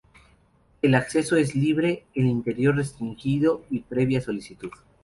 [0.81, 4.71] El acceso es libre, el interior restringido y previa solicitud.